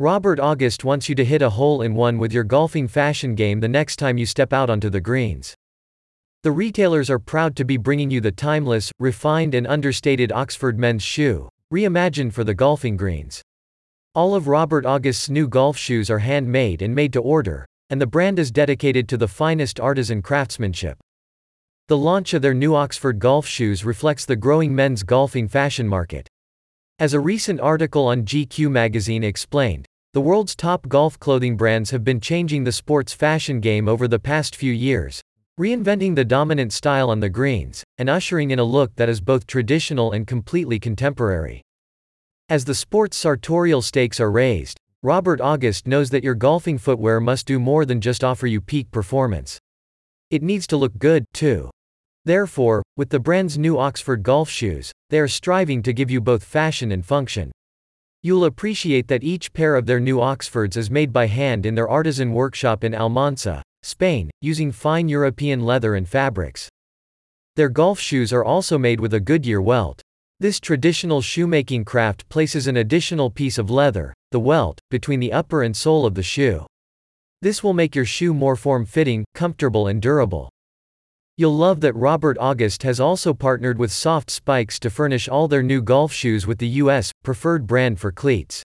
Robert 0.00 0.38
August 0.38 0.84
wants 0.84 1.08
you 1.08 1.16
to 1.16 1.24
hit 1.24 1.42
a 1.42 1.50
hole 1.50 1.82
in 1.82 1.92
one 1.92 2.18
with 2.18 2.32
your 2.32 2.44
golfing 2.44 2.86
fashion 2.86 3.34
game 3.34 3.58
the 3.58 3.66
next 3.66 3.96
time 3.96 4.16
you 4.16 4.24
step 4.24 4.52
out 4.52 4.70
onto 4.70 4.88
the 4.88 5.00
greens. 5.00 5.56
The 6.44 6.52
retailers 6.52 7.10
are 7.10 7.18
proud 7.18 7.56
to 7.56 7.64
be 7.64 7.76
bringing 7.78 8.08
you 8.08 8.20
the 8.20 8.30
timeless, 8.30 8.92
refined, 9.00 9.56
and 9.56 9.66
understated 9.66 10.30
Oxford 10.30 10.78
men's 10.78 11.02
shoe, 11.02 11.48
reimagined 11.74 12.32
for 12.32 12.44
the 12.44 12.54
golfing 12.54 12.96
greens. 12.96 13.42
All 14.14 14.36
of 14.36 14.46
Robert 14.46 14.86
August's 14.86 15.28
new 15.28 15.48
golf 15.48 15.76
shoes 15.76 16.10
are 16.10 16.20
handmade 16.20 16.80
and 16.80 16.94
made 16.94 17.12
to 17.14 17.20
order, 17.20 17.66
and 17.90 18.00
the 18.00 18.06
brand 18.06 18.38
is 18.38 18.52
dedicated 18.52 19.08
to 19.08 19.16
the 19.16 19.26
finest 19.26 19.80
artisan 19.80 20.22
craftsmanship. 20.22 20.96
The 21.88 21.96
launch 21.96 22.34
of 22.34 22.42
their 22.42 22.54
new 22.54 22.76
Oxford 22.76 23.18
golf 23.18 23.48
shoes 23.48 23.84
reflects 23.84 24.26
the 24.26 24.36
growing 24.36 24.72
men's 24.76 25.02
golfing 25.02 25.48
fashion 25.48 25.88
market. 25.88 26.28
As 27.00 27.14
a 27.14 27.20
recent 27.20 27.60
article 27.60 28.06
on 28.06 28.22
GQ 28.24 28.70
magazine 28.70 29.24
explained, 29.24 29.87
the 30.14 30.20
world's 30.22 30.56
top 30.56 30.88
golf 30.88 31.18
clothing 31.18 31.54
brands 31.54 31.90
have 31.90 32.02
been 32.02 32.18
changing 32.18 32.64
the 32.64 32.72
sports 32.72 33.12
fashion 33.12 33.60
game 33.60 33.86
over 33.86 34.08
the 34.08 34.18
past 34.18 34.56
few 34.56 34.72
years, 34.72 35.20
reinventing 35.60 36.14
the 36.14 36.24
dominant 36.24 36.72
style 36.72 37.10
on 37.10 37.20
the 37.20 37.28
greens, 37.28 37.84
and 37.98 38.08
ushering 38.08 38.50
in 38.50 38.58
a 38.58 38.64
look 38.64 38.94
that 38.96 39.10
is 39.10 39.20
both 39.20 39.46
traditional 39.46 40.12
and 40.12 40.26
completely 40.26 40.78
contemporary. 40.78 41.60
As 42.48 42.64
the 42.64 42.74
sports 42.74 43.18
sartorial 43.18 43.82
stakes 43.82 44.18
are 44.18 44.30
raised, 44.30 44.78
Robert 45.02 45.42
August 45.42 45.86
knows 45.86 46.08
that 46.08 46.24
your 46.24 46.34
golfing 46.34 46.78
footwear 46.78 47.20
must 47.20 47.46
do 47.46 47.58
more 47.58 47.84
than 47.84 48.00
just 48.00 48.24
offer 48.24 48.46
you 48.46 48.62
peak 48.62 48.90
performance. 48.90 49.58
It 50.30 50.42
needs 50.42 50.66
to 50.68 50.78
look 50.78 50.96
good, 50.98 51.26
too. 51.34 51.68
Therefore, 52.24 52.82
with 52.96 53.10
the 53.10 53.20
brand's 53.20 53.58
new 53.58 53.78
Oxford 53.78 54.22
golf 54.22 54.48
shoes, 54.48 54.90
they 55.10 55.18
are 55.18 55.28
striving 55.28 55.82
to 55.82 55.92
give 55.92 56.10
you 56.10 56.22
both 56.22 56.42
fashion 56.42 56.92
and 56.92 57.04
function. 57.04 57.52
You'll 58.20 58.46
appreciate 58.46 59.06
that 59.08 59.22
each 59.22 59.52
pair 59.52 59.76
of 59.76 59.86
their 59.86 60.00
new 60.00 60.20
Oxfords 60.20 60.76
is 60.76 60.90
made 60.90 61.12
by 61.12 61.28
hand 61.28 61.64
in 61.64 61.76
their 61.76 61.88
artisan 61.88 62.32
workshop 62.32 62.82
in 62.82 62.92
Almansa, 62.92 63.62
Spain, 63.84 64.28
using 64.40 64.72
fine 64.72 65.08
European 65.08 65.64
leather 65.64 65.94
and 65.94 66.08
fabrics. 66.08 66.68
Their 67.54 67.68
golf 67.68 68.00
shoes 68.00 68.32
are 68.32 68.44
also 68.44 68.76
made 68.76 68.98
with 68.98 69.14
a 69.14 69.20
Goodyear 69.20 69.62
welt. 69.62 70.02
This 70.40 70.58
traditional 70.58 71.20
shoemaking 71.20 71.84
craft 71.84 72.28
places 72.28 72.66
an 72.66 72.76
additional 72.76 73.30
piece 73.30 73.56
of 73.56 73.70
leather, 73.70 74.12
the 74.32 74.40
welt, 74.40 74.80
between 74.90 75.20
the 75.20 75.32
upper 75.32 75.62
and 75.62 75.76
sole 75.76 76.04
of 76.04 76.14
the 76.14 76.22
shoe. 76.22 76.66
This 77.40 77.62
will 77.62 77.74
make 77.74 77.94
your 77.94 78.04
shoe 78.04 78.34
more 78.34 78.56
form-fitting, 78.56 79.24
comfortable 79.34 79.86
and 79.86 80.02
durable. 80.02 80.48
You'll 81.40 81.56
love 81.56 81.82
that 81.82 81.94
Robert 81.94 82.36
August 82.40 82.82
has 82.82 82.98
also 82.98 83.32
partnered 83.32 83.78
with 83.78 83.92
Soft 83.92 84.28
Spikes 84.28 84.80
to 84.80 84.90
furnish 84.90 85.28
all 85.28 85.46
their 85.46 85.62
new 85.62 85.80
golf 85.80 86.12
shoes 86.12 86.48
with 86.48 86.58
the 86.58 86.82
US 86.82 87.12
preferred 87.22 87.64
brand 87.64 88.00
for 88.00 88.10
cleats. 88.10 88.64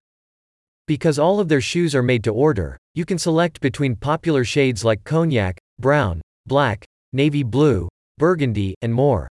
Because 0.88 1.20
all 1.20 1.40
of 1.40 1.50
their 1.50 1.62
shoes 1.62 1.94
are 1.94 2.02
made 2.02 2.24
to 2.24 2.32
order, 2.32 2.80
you 2.96 3.06
can 3.06 3.20
select 3.20 3.62
between 3.62 3.96
popular 3.96 4.44
shades 4.44 4.84
like 4.84 5.04
cognac, 5.04 5.60
brown, 5.78 6.20
black, 6.48 6.84
navy 7.12 7.44
blue, 7.44 7.88
burgundy, 8.18 8.74
and 8.82 8.92
more. 8.92 9.28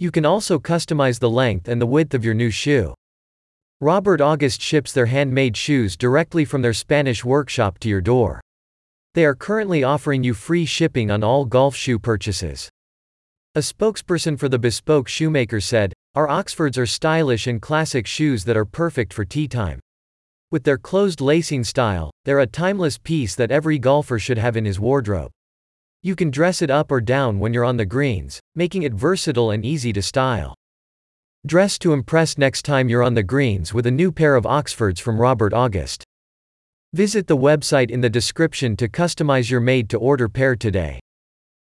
You 0.00 0.10
can 0.10 0.26
also 0.26 0.58
customize 0.58 1.20
the 1.20 1.30
length 1.30 1.68
and 1.68 1.80
the 1.80 1.86
width 1.86 2.12
of 2.12 2.24
your 2.24 2.34
new 2.34 2.50
shoe. 2.50 2.92
Robert 3.80 4.20
August 4.20 4.60
ships 4.60 4.92
their 4.92 5.06
handmade 5.06 5.56
shoes 5.56 5.96
directly 5.96 6.44
from 6.44 6.62
their 6.62 6.74
Spanish 6.74 7.24
workshop 7.24 7.78
to 7.78 7.88
your 7.88 8.00
door. 8.00 8.40
They 9.14 9.24
are 9.24 9.36
currently 9.36 9.84
offering 9.84 10.24
you 10.24 10.34
free 10.34 10.66
shipping 10.66 11.08
on 11.08 11.22
all 11.22 11.44
golf 11.44 11.76
shoe 11.76 12.00
purchases. 12.00 12.68
A 13.54 13.60
spokesperson 13.60 14.36
for 14.36 14.48
the 14.48 14.58
bespoke 14.58 15.06
shoemaker 15.06 15.60
said, 15.60 15.92
Our 16.16 16.28
Oxfords 16.28 16.76
are 16.76 16.86
stylish 16.86 17.46
and 17.46 17.62
classic 17.62 18.08
shoes 18.08 18.44
that 18.44 18.56
are 18.56 18.64
perfect 18.64 19.12
for 19.12 19.24
tee 19.24 19.46
time. 19.46 19.78
With 20.50 20.64
their 20.64 20.78
closed 20.78 21.20
lacing 21.20 21.62
style, 21.62 22.10
they're 22.24 22.40
a 22.40 22.46
timeless 22.48 22.98
piece 22.98 23.36
that 23.36 23.52
every 23.52 23.78
golfer 23.78 24.18
should 24.18 24.38
have 24.38 24.56
in 24.56 24.64
his 24.64 24.80
wardrobe. 24.80 25.30
You 26.02 26.16
can 26.16 26.32
dress 26.32 26.60
it 26.60 26.70
up 26.70 26.90
or 26.90 27.00
down 27.00 27.38
when 27.38 27.54
you're 27.54 27.64
on 27.64 27.76
the 27.76 27.86
greens, 27.86 28.40
making 28.56 28.82
it 28.82 28.92
versatile 28.92 29.52
and 29.52 29.64
easy 29.64 29.92
to 29.92 30.02
style. 30.02 30.56
Dress 31.46 31.78
to 31.78 31.92
impress 31.92 32.36
next 32.36 32.62
time 32.62 32.88
you're 32.88 33.04
on 33.04 33.14
the 33.14 33.22
greens 33.22 33.72
with 33.72 33.86
a 33.86 33.92
new 33.92 34.10
pair 34.10 34.34
of 34.34 34.44
Oxfords 34.44 34.98
from 34.98 35.20
Robert 35.20 35.52
August. 35.52 36.04
Visit 36.94 37.26
the 37.26 37.36
website 37.36 37.90
in 37.90 38.02
the 38.02 38.08
description 38.08 38.76
to 38.76 38.88
customize 38.88 39.50
your 39.50 39.58
made 39.58 39.90
to 39.90 39.98
order 39.98 40.28
pair 40.28 40.54
today. 40.54 41.00